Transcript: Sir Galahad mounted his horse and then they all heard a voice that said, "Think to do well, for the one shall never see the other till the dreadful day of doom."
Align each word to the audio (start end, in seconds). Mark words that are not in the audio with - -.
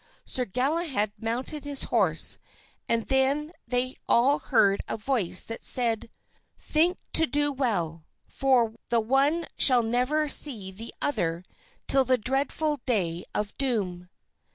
Sir 0.25 0.45
Galahad 0.45 1.11
mounted 1.19 1.63
his 1.63 1.83
horse 1.83 2.39
and 2.89 3.05
then 3.05 3.51
they 3.67 3.95
all 4.09 4.39
heard 4.39 4.81
a 4.87 4.97
voice 4.97 5.43
that 5.43 5.61
said, 5.63 6.09
"Think 6.57 6.97
to 7.13 7.27
do 7.27 7.51
well, 7.51 8.05
for 8.27 8.73
the 8.89 8.99
one 8.99 9.45
shall 9.59 9.83
never 9.83 10.27
see 10.27 10.71
the 10.71 10.91
other 11.03 11.43
till 11.85 12.03
the 12.03 12.17
dreadful 12.17 12.77
day 12.87 13.25
of 13.35 13.55
doom." 13.59 14.09